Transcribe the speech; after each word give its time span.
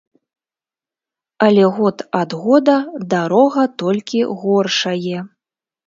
Але 1.49 1.67
год 1.77 1.97
ад 2.21 2.29
года 2.47 2.75
дарога 3.15 3.69
толькі 3.87 4.27
горшае. 4.41 5.17